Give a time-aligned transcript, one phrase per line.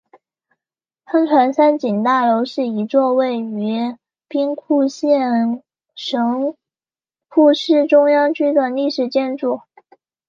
[1.11, 3.95] 商船三井大楼是一座位于
[4.27, 5.61] 兵库县
[5.93, 6.55] 神
[7.29, 9.61] 户市中央区的历史建筑。